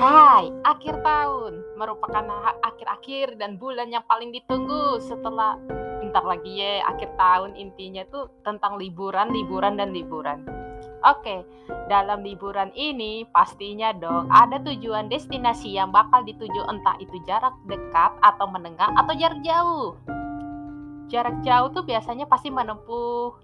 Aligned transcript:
Hai, 0.00 0.48
akhir 0.64 1.04
tahun 1.04 1.60
merupakan 1.76 2.24
akhir-akhir 2.64 3.36
dan 3.36 3.60
bulan 3.60 3.92
yang 3.92 4.00
paling 4.08 4.32
ditunggu 4.32 4.96
setelah 4.96 5.60
bentar 6.00 6.24
lagi 6.24 6.56
ya 6.56 6.80
akhir 6.88 7.20
tahun 7.20 7.52
intinya 7.52 8.08
tuh 8.08 8.32
tentang 8.40 8.80
liburan, 8.80 9.28
liburan 9.28 9.76
dan 9.76 9.92
liburan. 9.92 10.40
Oke, 11.04 11.44
dalam 11.92 12.24
liburan 12.24 12.72
ini 12.72 13.28
pastinya 13.28 13.92
dong 13.92 14.32
ada 14.32 14.56
tujuan 14.64 15.12
destinasi 15.12 15.76
yang 15.76 15.92
bakal 15.92 16.24
dituju 16.24 16.64
entah 16.64 16.96
itu 16.96 17.20
jarak 17.28 17.52
dekat 17.68 18.16
atau 18.24 18.48
menengah 18.48 18.88
atau 18.96 19.12
jarak 19.20 19.44
jauh. 19.44 20.00
Jarak 21.12 21.44
jauh 21.44 21.76
tuh 21.76 21.84
biasanya 21.84 22.24
pasti 22.24 22.48
menempuh 22.48 23.36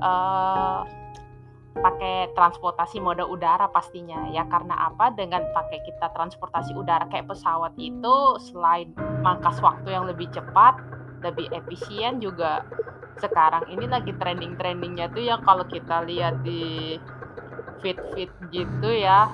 eh 0.00 0.80
pakai 1.78 2.34
transportasi 2.34 2.98
mode 2.98 3.24
udara 3.24 3.70
pastinya 3.70 4.28
ya. 4.30 4.46
Karena 4.46 4.90
apa? 4.90 5.14
Dengan 5.14 5.46
pakai 5.54 5.82
kita 5.86 6.10
transportasi 6.12 6.74
udara 6.74 7.06
kayak 7.06 7.30
pesawat 7.30 7.72
itu 7.78 8.16
selain 8.38 8.92
mangkas 9.22 9.58
waktu 9.62 9.94
yang 9.94 10.06
lebih 10.06 10.30
cepat 10.30 10.78
lebih 11.18 11.50
efisien 11.50 12.22
juga 12.22 12.62
sekarang 13.18 13.66
ini 13.66 13.90
lagi 13.90 14.14
trending-trendingnya 14.14 15.10
tuh 15.10 15.26
yang 15.26 15.42
kalau 15.42 15.66
kita 15.66 16.06
lihat 16.06 16.38
di 16.46 16.94
feed-feed 17.82 18.30
gitu 18.54 18.90
ya 18.90 19.26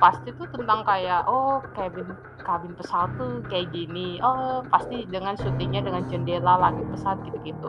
pasti 0.00 0.32
tuh 0.32 0.48
tentang 0.48 0.80
kayak 0.88 1.28
oh 1.28 1.60
kabin 1.76 2.08
kabin 2.40 2.72
pesawat 2.72 3.12
tuh 3.20 3.44
kayak 3.52 3.68
gini. 3.70 4.16
Oh 4.24 4.64
pasti 4.72 5.04
dengan 5.04 5.36
syutingnya 5.36 5.84
dengan 5.84 6.08
jendela 6.08 6.56
langit 6.56 6.88
pesawat 6.88 7.20
gitu-gitu. 7.28 7.68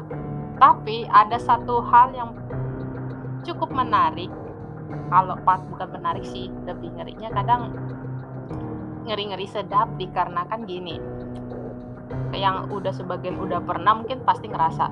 Tapi 0.56 1.06
ada 1.12 1.36
satu 1.36 1.84
hal 1.84 2.16
yang 2.16 2.32
cukup 3.44 3.70
menarik. 3.74 4.30
Kalau 5.12 5.36
pas 5.44 5.60
bukan 5.64 5.90
menarik 5.92 6.26
sih 6.28 6.52
lebih 6.68 6.92
ngerinya 6.96 7.32
kadang 7.32 7.72
ngeri-ngeri 9.08 9.48
sedap 9.48 9.88
dikarenakan 9.96 10.68
gini. 10.68 11.00
Yang 12.32 12.72
udah 12.72 12.94
sebagian 12.96 13.40
udah 13.40 13.60
pernah 13.64 13.96
mungkin 13.96 14.24
pasti 14.24 14.48
ngerasa 14.48 14.92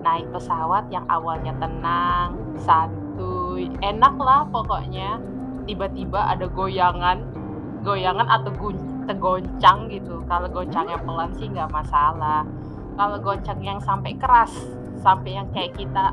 naik 0.00 0.28
pesawat 0.32 0.88
yang 0.92 1.04
awalnya 1.08 1.56
tenang 1.56 2.36
santuy 2.60 3.72
enak 3.80 4.14
lah 4.20 4.44
pokoknya. 4.48 5.20
Tiba-tiba 5.66 6.30
ada 6.30 6.46
goyangan 6.46 7.22
goyangan 7.82 8.26
atau 8.26 8.50
gun- 8.54 9.06
tegoncang 9.06 9.86
gitu. 9.88 10.20
Kalau 10.26 10.50
goncangnya 10.50 10.98
pelan 11.00 11.30
sih 11.38 11.46
nggak 11.46 11.70
masalah. 11.70 12.42
Kalau 12.96 13.16
goncang 13.22 13.60
yang 13.62 13.78
sampai 13.78 14.16
keras 14.18 14.52
sampai 15.00 15.38
yang 15.38 15.46
kayak 15.54 15.76
kita 15.78 16.10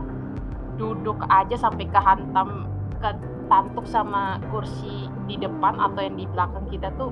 duduk 0.76 1.22
aja 1.30 1.56
sampai 1.58 1.86
kehantam 1.90 2.68
ke 2.98 3.10
tantuk 3.52 3.86
sama 3.86 4.40
kursi 4.50 5.12
di 5.30 5.36
depan 5.38 5.78
atau 5.78 6.00
yang 6.02 6.16
di 6.18 6.26
belakang 6.32 6.66
kita 6.72 6.90
tuh 6.96 7.12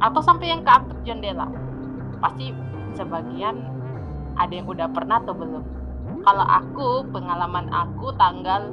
atau 0.00 0.20
sampai 0.22 0.54
yang 0.54 0.62
keantuk 0.62 0.98
jendela. 1.04 1.46
Pasti 2.18 2.54
sebagian 2.94 3.60
ada 4.34 4.52
yang 4.52 4.66
udah 4.66 4.88
pernah 4.90 5.20
atau 5.22 5.34
belum. 5.34 5.64
Kalau 6.24 6.46
aku 6.46 6.88
pengalaman 7.12 7.68
aku 7.68 8.14
tanggal 8.16 8.72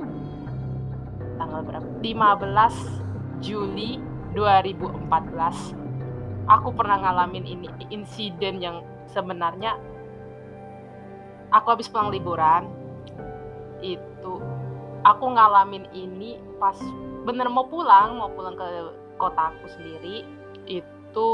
tanggal 1.36 1.62
berapa? 1.66 1.88
15 2.00 3.42
Juli 3.42 3.98
2014 4.38 5.82
aku 6.48 6.70
pernah 6.74 6.98
ngalamin 7.02 7.46
ini 7.46 7.68
insiden 7.92 8.64
yang 8.64 8.84
sebenarnya 9.12 9.76
aku 11.52 11.68
habis 11.76 11.92
pulang 11.92 12.14
liburan 12.14 12.81
itu. 13.82 14.34
Aku 15.02 15.26
ngalamin 15.34 15.90
ini 15.92 16.38
pas 16.62 16.78
bener 17.26 17.50
mau 17.50 17.66
pulang 17.66 18.18
mau 18.18 18.30
pulang 18.34 18.58
ke 18.58 18.66
kotaku 19.18 19.66
sendiri 19.78 20.26
itu 20.66 21.30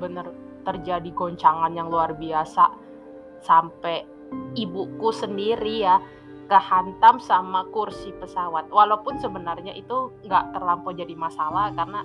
bener 0.00 0.28
terjadi 0.64 1.08
goncangan 1.12 1.72
yang 1.72 1.88
luar 1.88 2.12
biasa. 2.16 2.68
Sampai 3.42 4.06
ibuku 4.54 5.10
sendiri 5.10 5.82
ya 5.82 5.98
kehantam 6.46 7.16
sama 7.18 7.64
kursi 7.72 8.12
pesawat. 8.20 8.68
Walaupun 8.68 9.18
sebenarnya 9.18 9.72
itu 9.72 10.12
nggak 10.28 10.52
terlampau 10.52 10.92
jadi 10.92 11.16
masalah 11.16 11.72
karena 11.72 12.04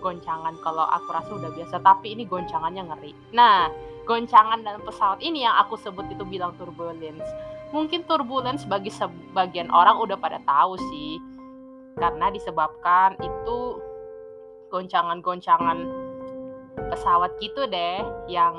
goncangan 0.00 0.56
kalau 0.64 0.88
aku 0.88 1.12
rasa 1.12 1.30
udah 1.36 1.52
biasa 1.52 1.76
tapi 1.84 2.16
ini 2.16 2.24
goncangannya 2.28 2.82
ngeri. 2.88 3.12
Nah 3.36 3.68
goncangan 4.08 4.64
dalam 4.64 4.82
pesawat 4.84 5.20
ini 5.20 5.44
yang 5.44 5.54
aku 5.60 5.76
sebut 5.76 6.08
itu 6.08 6.24
bilang 6.24 6.56
turbulence 6.56 7.28
mungkin 7.70 8.02
turbulence 8.06 8.66
bagi 8.66 8.90
sebagian 8.90 9.70
orang 9.70 9.98
udah 9.98 10.18
pada 10.18 10.38
tahu 10.44 10.76
sih. 10.90 11.18
Karena 11.98 12.30
disebabkan 12.30 13.18
itu 13.18 13.58
goncangan-goncangan 14.70 15.78
pesawat 16.90 17.34
gitu 17.42 17.66
deh 17.66 18.00
yang 18.30 18.54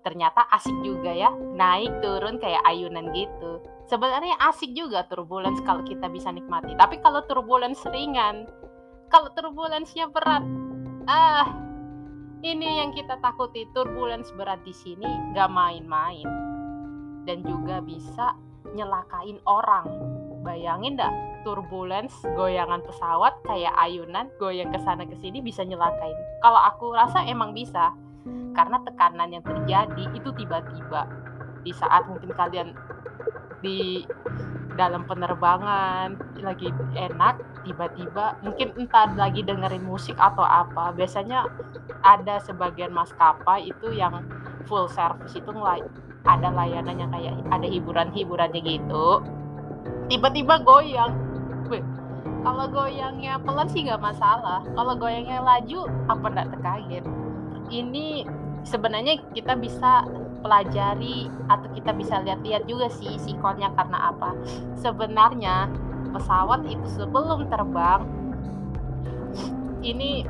ternyata 0.00 0.46
asik 0.54 0.74
juga 0.84 1.12
ya. 1.12 1.30
Naik 1.32 2.00
turun 2.00 2.40
kayak 2.40 2.64
ayunan 2.64 3.12
gitu. 3.12 3.60
Sebenarnya 3.86 4.34
asik 4.50 4.74
juga 4.74 5.06
turbulence 5.06 5.60
kalau 5.62 5.84
kita 5.84 6.08
bisa 6.10 6.32
nikmati. 6.32 6.74
Tapi 6.74 6.98
kalau 7.00 7.22
turbulence 7.26 7.84
ringan 7.90 8.48
kalau 9.06 9.30
turbulensnya 9.38 10.10
berat 10.10 10.42
ah 11.06 11.46
ini 12.42 12.82
yang 12.82 12.90
kita 12.90 13.18
takuti. 13.22 13.66
Turbulence 13.70 14.34
berat 14.34 14.60
di 14.66 14.74
sini 14.74 15.06
gak 15.34 15.50
main-main 15.50 16.45
dan 17.26 17.42
juga 17.42 17.82
bisa 17.82 18.32
nyelakain 18.72 19.42
orang. 19.44 19.86
Bayangin 20.46 20.94
dah 20.94 21.10
turbulence 21.42 22.14
goyangan 22.38 22.82
pesawat 22.86 23.34
kayak 23.42 23.74
ayunan 23.78 24.30
goyang 24.38 24.70
ke 24.70 24.78
sana 24.82 25.02
ke 25.02 25.18
sini 25.18 25.42
bisa 25.42 25.66
nyelakain. 25.66 26.14
Kalau 26.40 26.60
aku 26.62 26.94
rasa 26.94 27.26
emang 27.26 27.50
bisa 27.50 27.90
karena 28.54 28.80
tekanan 28.82 29.30
yang 29.34 29.44
terjadi 29.44 30.04
itu 30.16 30.30
tiba-tiba 30.32 31.06
di 31.66 31.74
saat 31.74 32.06
mungkin 32.08 32.30
kalian 32.32 32.72
di 33.60 34.06
dalam 34.76 35.08
penerbangan 35.08 36.14
lagi 36.44 36.68
enak 36.94 37.40
tiba-tiba 37.64 38.36
mungkin 38.44 38.76
entah 38.76 39.08
lagi 39.16 39.40
dengerin 39.40 39.82
musik 39.82 40.14
atau 40.20 40.44
apa 40.44 40.92
biasanya 40.92 41.48
ada 42.04 42.38
sebagian 42.44 42.92
maskapai 42.92 43.72
itu 43.72 43.96
yang 43.96 44.20
full 44.68 44.86
service 44.86 45.32
itu 45.32 45.50
ada 46.26 46.50
layanannya 46.50 47.06
kayak 47.08 47.34
ada 47.54 47.66
hiburan-hiburannya 47.66 48.60
gitu 48.60 49.22
tiba-tiba 50.10 50.62
goyang. 50.62 51.14
Kalau 52.46 52.70
goyangnya 52.70 53.42
pelan 53.42 53.66
sih 53.66 53.82
nggak 53.82 53.98
masalah. 53.98 54.62
Kalau 54.78 54.94
goyangnya 54.94 55.42
laju 55.42 55.90
apa 56.06 56.26
nggak 56.30 56.48
terkaget. 56.54 57.04
Ini 57.74 58.22
sebenarnya 58.62 59.18
kita 59.34 59.58
bisa 59.58 60.06
pelajari 60.46 61.26
atau 61.50 61.66
kita 61.74 61.90
bisa 61.90 62.22
lihat-lihat 62.22 62.70
juga 62.70 62.86
sih 62.86 63.18
sikonnya 63.18 63.74
karena 63.74 64.14
apa. 64.14 64.30
Sebenarnya 64.78 65.66
pesawat 66.14 66.62
itu 66.70 66.86
sebelum 66.94 67.50
terbang 67.50 68.06
ini 69.82 70.22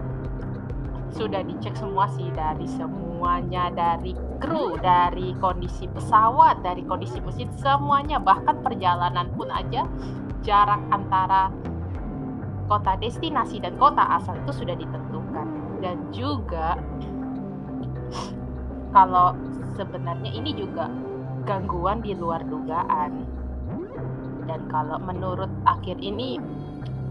sudah 1.12 1.44
dicek 1.44 1.76
semua 1.76 2.08
sih 2.16 2.32
dari 2.32 2.64
semuanya 3.16 3.72
dari 3.72 4.12
kru 4.36 4.76
dari 4.76 5.32
kondisi 5.40 5.88
pesawat 5.88 6.60
dari 6.60 6.84
kondisi 6.84 7.16
mesin 7.24 7.48
semuanya. 7.56 8.20
Bahkan 8.20 8.60
perjalanan 8.60 9.32
pun 9.32 9.48
aja 9.48 9.88
jarak 10.44 10.76
antara 10.92 11.48
kota 12.68 12.92
destinasi 13.00 13.64
dan 13.64 13.72
kota 13.80 14.04
asal 14.20 14.36
itu 14.36 14.52
sudah 14.52 14.76
ditentukan. 14.76 15.48
Dan 15.80 15.96
juga 16.12 16.76
kalau 18.92 19.32
sebenarnya 19.80 20.36
ini 20.36 20.52
juga 20.52 20.92
gangguan 21.48 22.04
di 22.04 22.12
luar 22.12 22.44
dugaan. 22.44 23.24
Dan 24.44 24.60
kalau 24.68 25.00
menurut 25.00 25.48
akhir 25.64 25.96
ini 26.04 26.36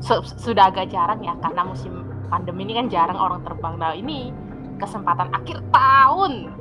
su 0.06 0.22
sudah 0.22 0.70
agak 0.70 0.94
jarang 0.94 1.26
ya 1.26 1.34
karena 1.42 1.66
musim 1.66 2.06
pandemi 2.30 2.62
ini 2.70 2.78
kan 2.78 2.94
jarang 2.94 3.18
orang 3.18 3.42
terbang. 3.42 3.74
Nah 3.82 3.98
ini 3.98 4.45
kesempatan 4.78 5.32
akhir 5.32 5.60
tahun. 5.72 6.52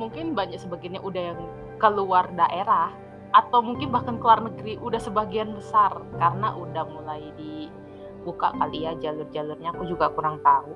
Mungkin 0.00 0.34
banyak 0.34 0.58
sebagiannya 0.58 1.02
udah 1.02 1.22
yang 1.22 1.40
keluar 1.78 2.28
daerah 2.34 2.90
atau 3.34 3.58
mungkin 3.62 3.90
bahkan 3.90 4.18
keluar 4.22 4.38
negeri 4.42 4.78
udah 4.78 5.00
sebagian 5.02 5.58
besar 5.58 5.90
karena 6.18 6.54
udah 6.54 6.84
mulai 6.86 7.34
dibuka 7.34 8.54
kali 8.54 8.86
ya 8.86 8.94
jalur-jalurnya. 8.98 9.74
Aku 9.74 9.86
juga 9.86 10.10
kurang 10.14 10.38
tahu. 10.42 10.74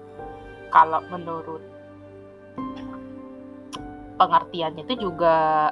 Kalau 0.68 1.00
menurut 1.08 1.62
pengertiannya 4.18 4.82
itu 4.84 5.08
juga 5.08 5.70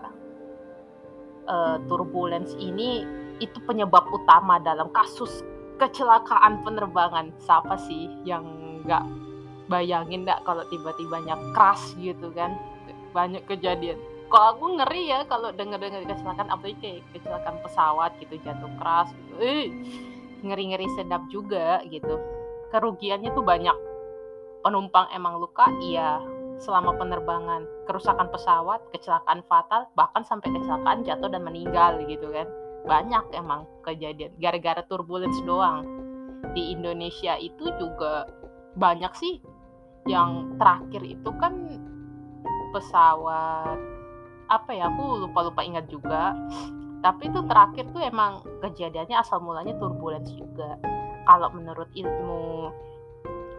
uh, 1.50 1.76
turbulence 1.90 2.54
ini 2.56 3.02
itu 3.42 3.58
penyebab 3.66 4.06
utama 4.08 4.56
dalam 4.62 4.88
kasus 4.94 5.42
kecelakaan 5.76 6.64
penerbangan. 6.64 7.34
Siapa 7.42 7.76
sih 7.76 8.08
yang 8.24 8.46
nggak 8.86 9.25
bayangin 9.66 10.26
nggak 10.26 10.42
kalau 10.46 10.62
tiba-tibanya 10.70 11.34
crash 11.54 11.94
gitu 11.98 12.30
kan? 12.34 12.54
Banyak 13.14 13.46
kejadian. 13.46 13.98
Kalau 14.26 14.58
aku 14.58 14.66
ngeri 14.82 15.06
ya 15.06 15.22
kalau 15.30 15.54
denger-dengar 15.54 16.02
kecelakaan 16.02 16.50
apalagi 16.50 16.76
kayak 16.82 17.02
kecelakaan 17.14 17.56
pesawat 17.62 18.10
gitu 18.18 18.34
jatuh 18.42 18.70
keras 18.82 19.08
gitu. 19.14 19.34
Eh 19.38 19.66
ngeri-ngeri 20.42 20.86
sedap 20.98 21.22
juga 21.30 21.82
gitu. 21.86 22.18
Kerugiannya 22.74 23.30
tuh 23.34 23.46
banyak. 23.46 23.76
Penumpang 24.66 25.06
emang 25.14 25.38
luka 25.38 25.70
iya. 25.78 26.18
Selama 26.58 26.96
penerbangan 26.96 27.68
kerusakan 27.86 28.32
pesawat 28.32 28.82
kecelakaan 28.90 29.44
fatal 29.46 29.86
bahkan 29.94 30.26
sampai 30.26 30.50
kecelakaan 30.50 31.06
jatuh 31.06 31.30
dan 31.30 31.46
meninggal 31.46 32.02
gitu 32.10 32.34
kan. 32.34 32.50
Banyak 32.86 33.30
emang 33.34 33.66
kejadian 33.86 34.34
gara-gara 34.42 34.82
turbulence 34.90 35.38
doang. 35.46 35.86
Di 36.54 36.74
Indonesia 36.74 37.38
itu 37.38 37.70
juga 37.78 38.26
banyak 38.76 39.12
sih 39.16 39.40
yang 40.06 40.54
terakhir 40.56 41.02
itu 41.02 41.30
kan 41.36 41.52
pesawat 42.70 43.78
apa 44.46 44.70
ya 44.70 44.86
aku 44.86 45.26
lupa-lupa 45.26 45.66
ingat 45.66 45.90
juga. 45.90 46.34
Tapi 47.02 47.30
itu 47.30 47.38
terakhir 47.46 47.86
tuh 47.94 48.02
emang 48.02 48.42
kejadiannya 48.62 49.18
asal 49.18 49.38
mulanya 49.42 49.74
turbulence 49.78 50.32
juga. 50.34 50.78
Kalau 51.26 51.50
menurut 51.54 51.90
ilmu 51.94 52.70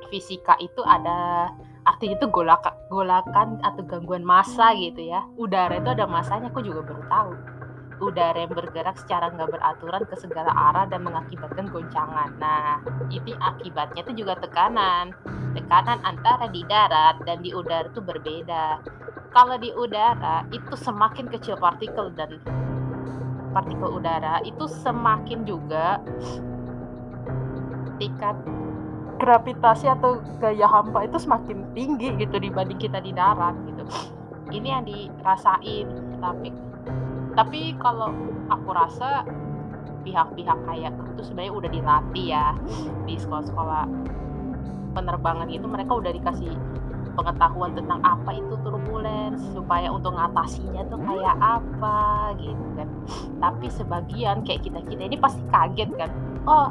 fisika 0.07 0.55
itu 0.63 0.79
ada 0.87 1.51
artinya 1.83 2.15
itu 2.19 2.27
golakan 2.31 2.75
golakan 2.87 3.59
atau 3.63 3.83
gangguan 3.83 4.23
massa 4.23 4.71
gitu 4.75 5.03
ya. 5.03 5.23
Udara 5.35 5.79
itu 5.79 5.91
ada 5.91 6.07
masanya 6.07 6.51
aku 6.51 6.63
juga 6.63 6.83
baru 6.83 7.03
tahu 7.07 7.56
udara 7.97 8.37
yang 8.37 8.53
bergerak 8.53 8.97
secara 9.01 9.33
nggak 9.33 9.49
beraturan 9.49 10.03
ke 10.05 10.15
segala 10.17 10.53
arah 10.53 10.85
dan 10.85 11.01
mengakibatkan 11.01 11.69
goncangan. 11.69 12.29
Nah, 12.37 12.81
ini 13.09 13.33
akibatnya 13.37 14.05
itu 14.05 14.23
juga 14.23 14.37
tekanan. 14.37 15.13
Tekanan 15.57 15.99
antara 16.05 16.45
di 16.49 16.61
darat 16.69 17.21
dan 17.25 17.41
di 17.41 17.51
udara 17.53 17.89
itu 17.89 18.01
berbeda. 18.01 18.81
Kalau 19.33 19.57
di 19.57 19.73
udara 19.73 20.45
itu 20.53 20.73
semakin 20.77 21.29
kecil 21.29 21.57
partikel 21.57 22.13
dan 22.13 22.37
partikel 23.51 23.89
udara 23.97 24.41
itu 24.45 24.69
semakin 24.69 25.41
juga 25.45 25.97
tingkat 27.97 28.37
gravitasi 29.17 29.89
atau 29.89 30.21
gaya 30.37 30.69
hampa 30.69 31.09
itu 31.09 31.17
semakin 31.17 31.65
tinggi 31.73 32.13
gitu 32.21 32.37
dibanding 32.37 32.77
kita 32.77 33.01
di 33.01 33.09
darat 33.17 33.57
gitu 33.65 33.83
ini 34.53 34.67
yang 34.69 34.85
dirasain 34.85 35.89
tapi 36.21 36.53
tapi 37.37 37.77
kalau 37.77 38.09
aku 38.49 38.69
rasa 38.73 39.21
pihak-pihak 40.01 40.57
kayak 40.65 40.91
itu 41.13 41.21
sebenarnya 41.21 41.53
udah 41.53 41.69
dilatih 41.69 42.27
ya 42.33 42.47
di 43.05 43.13
sekolah-sekolah 43.13 43.85
penerbangan 44.97 45.45
itu 45.53 45.69
mereka 45.69 45.93
udah 45.93 46.09
dikasih 46.09 46.57
pengetahuan 47.13 47.73
tentang 47.77 48.01
apa 48.01 48.33
itu 48.33 48.53
turbulence 48.61 49.41
supaya 49.53 49.89
untuk 49.89 50.17
ngatasinya 50.17 50.85
tuh 50.89 51.01
kayak 51.01 51.37
apa 51.41 52.33
gitu 52.37 52.65
kan. 52.77 52.89
Tapi 53.41 53.65
sebagian 53.73 54.45
kayak 54.45 54.65
kita 54.69 54.85
kita 54.85 55.01
ini 55.09 55.17
pasti 55.17 55.41
kaget 55.49 55.89
kan. 55.97 56.09
Oh 56.45 56.69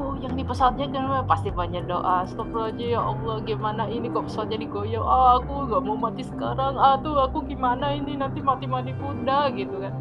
goyang 0.00 0.32
nih 0.32 0.46
pesawatnya 0.48 0.86
kan 0.88 1.04
pasti 1.28 1.52
banyak 1.52 1.84
doa. 1.84 2.24
Aja 2.24 2.84
ya 2.84 3.00
Allah 3.04 3.36
gimana 3.44 3.84
ini 3.92 4.08
kok 4.08 4.32
pesawatnya 4.32 4.64
digoyang? 4.64 5.04
Ah 5.04 5.36
aku 5.36 5.68
gak 5.68 5.82
mau 5.84 6.00
mati 6.00 6.24
sekarang. 6.24 6.80
Ah 6.80 6.96
tuh 6.96 7.20
aku 7.20 7.44
gimana 7.44 7.92
ini 7.92 8.16
nanti 8.16 8.40
mati-mati 8.40 8.96
kuda 8.96 9.52
gitu 9.52 9.76
kan. 9.84 9.92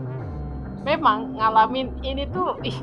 Memang 0.87 1.35
ngalamin 1.35 1.91
ini 2.07 2.23
tuh 2.31 2.55
ih 2.63 2.75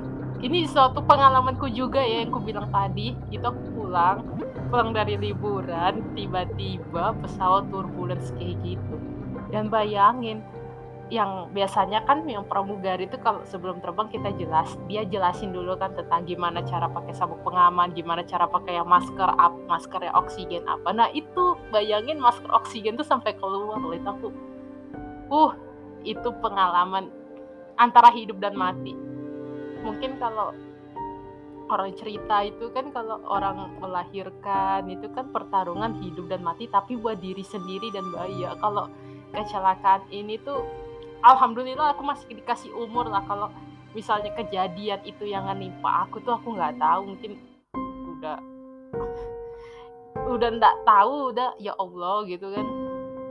ini 0.44 0.68
suatu 0.68 1.00
pengalamanku 1.00 1.72
juga 1.72 2.04
ya 2.04 2.20
yang 2.20 2.28
ku 2.28 2.44
bilang 2.44 2.68
tadi. 2.68 3.16
Itu 3.32 3.48
aku 3.48 3.62
pulang 3.72 4.20
pulang 4.68 4.92
dari 4.92 5.16
liburan 5.16 6.04
tiba-tiba 6.12 7.16
pesawat 7.24 7.72
turbulence 7.72 8.36
kayak 8.36 8.60
gitu. 8.60 8.96
Dan 9.48 9.72
bayangin 9.72 10.44
yang 11.06 11.54
biasanya 11.54 12.02
kan 12.02 12.26
yang 12.26 12.42
pramugari 12.50 13.06
itu 13.06 13.14
kalau 13.22 13.46
sebelum 13.46 13.78
terbang 13.78 14.10
kita 14.10 14.34
jelas 14.34 14.74
dia 14.90 15.06
jelasin 15.06 15.54
dulu 15.54 15.78
kan 15.78 15.94
tentang 15.94 16.26
gimana 16.26 16.66
cara 16.66 16.90
pakai 16.90 17.14
sabuk 17.14 17.46
pengaman 17.46 17.94
gimana 17.94 18.26
cara 18.26 18.50
pakai 18.50 18.82
yang 18.82 18.90
masker 18.90 19.30
up 19.38 19.54
masker 19.70 20.02
yang 20.02 20.16
oksigen 20.18 20.66
apa. 20.66 20.90
Nah 20.90 21.06
itu 21.14 21.54
bayangin 21.70 22.18
masker 22.18 22.50
oksigen 22.50 22.98
tuh 22.98 23.06
sampai 23.06 23.38
keluar 23.38 23.78
loh 23.78 23.94
itu 23.94 24.02
aku 24.02 24.28
uh 25.30 25.52
itu 26.02 26.28
pengalaman 26.42 27.06
antara 27.78 28.10
hidup 28.10 28.42
dan 28.42 28.58
mati. 28.58 28.98
Mungkin 29.86 30.18
kalau 30.18 30.58
orang 31.70 31.94
cerita 31.94 32.42
itu 32.42 32.66
kan 32.74 32.90
kalau 32.90 33.22
orang 33.30 33.78
melahirkan 33.78 34.90
itu 34.90 35.06
kan 35.14 35.30
pertarungan 35.30 36.02
hidup 36.02 36.26
dan 36.30 36.42
mati 36.42 36.66
tapi 36.66 36.98
buat 36.98 37.22
diri 37.22 37.46
sendiri 37.46 37.94
dan 37.94 38.10
bayi 38.10 38.42
ya. 38.42 38.58
Kalau 38.58 38.90
kecelakaan 39.30 40.02
ini 40.10 40.38
tuh 40.42 40.85
alhamdulillah 41.24 41.96
aku 41.96 42.02
masih 42.04 42.26
dikasih 42.32 42.72
umur 42.74 43.08
lah 43.08 43.24
kalau 43.24 43.48
misalnya 43.96 44.32
kejadian 44.36 45.00
itu 45.08 45.24
yang 45.24 45.48
menimpa 45.48 46.04
aku 46.04 46.20
tuh 46.20 46.36
aku 46.36 46.52
nggak 46.52 46.76
tahu 46.76 47.16
mungkin 47.16 47.40
udah 48.18 48.38
udah 50.26 50.48
nggak 50.58 50.76
tahu 50.88 51.32
udah 51.32 51.54
ya 51.60 51.72
Allah 51.76 52.26
gitu 52.26 52.50
kan. 52.50 52.66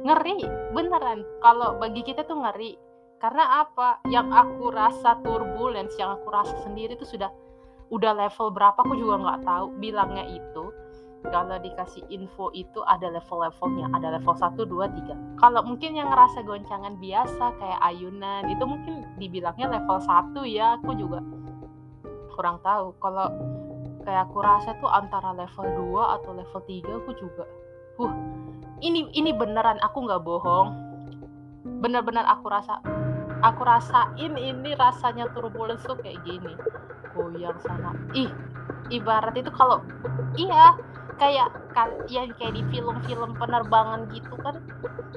Ngeri 0.05 0.45
beneran. 0.71 1.25
Kalau 1.41 1.81
bagi 1.81 2.05
kita 2.05 2.23
tuh 2.23 2.39
ngeri. 2.39 2.77
Karena 3.17 3.65
apa? 3.65 4.03
Yang 4.11 4.27
aku 4.37 4.69
rasa 4.69 5.17
turbulence 5.25 5.97
yang 5.97 6.13
aku 6.19 6.29
rasa 6.29 6.53
sendiri 6.61 6.93
tuh 6.99 7.09
sudah 7.09 7.31
udah 7.89 8.11
level 8.17 8.49
berapa 8.53 8.75
aku 8.81 8.97
juga 8.97 9.21
nggak 9.21 9.41
tahu 9.45 9.65
bilangnya 9.77 10.25
itu 10.25 10.64
kalau 11.31 11.57
dikasih 11.61 12.03
info 12.09 12.49
itu 12.53 12.81
ada 12.85 13.09
level-levelnya 13.09 13.89
ada 13.93 14.19
level 14.19 14.35
1, 14.35 14.57
2, 14.57 15.37
3 15.37 15.41
kalau 15.41 15.61
mungkin 15.65 15.97
yang 15.97 16.09
ngerasa 16.09 16.43
goncangan 16.43 16.97
biasa 16.97 17.45
kayak 17.57 17.81
ayunan 17.81 18.45
itu 18.49 18.63
mungkin 18.63 19.05
dibilangnya 19.17 19.79
level 19.79 19.97
1 20.01 20.33
ya 20.45 20.77
aku 20.81 20.93
juga 20.97 21.19
kurang 22.35 22.59
tahu. 22.59 22.91
Kalau 22.99 23.31
kayak 24.03 24.29
aku 24.29 24.37
rasa 24.43 24.75
tuh 24.83 24.91
antara 24.91 25.31
level 25.31 25.95
2 25.95 26.15
atau 26.19 26.31
level 26.35 26.61
3 26.61 26.99
aku 27.01 27.11
juga 27.17 27.43
uh 27.95 28.13
ini 28.83 29.07
ini 29.15 29.31
beneran 29.31 29.79
aku 29.79 30.03
nggak 30.03 30.21
bohong. 30.21 30.75
Bener-bener 31.79 32.27
aku 32.27 32.51
rasa 32.51 32.83
aku 33.39 33.63
rasain 33.63 34.35
ini 34.35 34.75
rasanya 34.75 35.31
turbulence 35.31 35.87
tuh 35.87 35.95
kayak 35.97 36.19
gini. 36.27 36.53
Goyang 37.15 37.55
sana. 37.63 37.95
Ih 38.11 38.29
ibarat 38.91 39.33
itu 39.39 39.49
kalau 39.55 39.81
iya 40.35 40.75
kayak 41.15 41.47
kan 41.71 41.89
yang 42.11 42.31
kayak 42.35 42.59
di 42.59 42.63
film-film 42.71 43.31
penerbangan 43.39 44.07
gitu 44.11 44.35
kan 44.43 44.59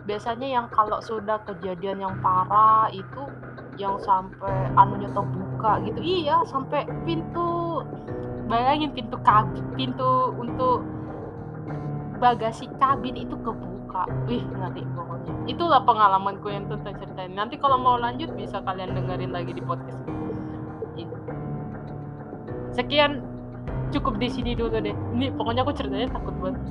biasanya 0.06 0.46
yang 0.46 0.66
kalau 0.70 1.02
sudah 1.02 1.42
kejadian 1.44 2.00
yang 2.00 2.14
parah 2.22 2.88
itu 2.94 3.22
yang 3.78 3.94
sampai 4.02 4.72
anunya 4.74 5.06
terbuka 5.14 5.78
gitu. 5.86 6.00
Iya 6.02 6.42
sampai 6.50 6.86
pintu 7.06 7.82
bayangin 8.50 8.90
pintu 8.90 9.16
kabin 9.22 9.62
pintu 9.78 10.34
untuk 10.34 10.82
bagasi 12.18 12.66
kabin 12.82 13.14
itu 13.14 13.34
kebuka. 13.38 14.06
Wih 14.26 14.42
ngeri 14.42 14.82
pokoknya. 14.94 15.34
Itulah 15.46 15.80
pengalamanku 15.86 16.50
yang 16.50 16.66
tentang 16.66 16.98
cerita 16.98 17.20
ini. 17.26 17.38
Nanti 17.38 17.54
kalau 17.58 17.78
mau 17.78 17.96
lanjut 17.98 18.34
bisa 18.34 18.58
kalian 18.66 18.94
dengerin 18.98 19.30
lagi 19.30 19.54
di 19.54 19.62
podcast 19.62 20.02
ini. 20.06 21.06
Sekian 22.74 23.22
cukup 23.92 24.20
di 24.20 24.28
sini 24.28 24.52
dulu 24.52 24.78
deh. 24.78 24.96
Ini 25.16 25.32
pokoknya 25.34 25.62
aku 25.64 25.72
ceritanya 25.74 26.08
takut 26.12 26.34
banget 26.40 26.62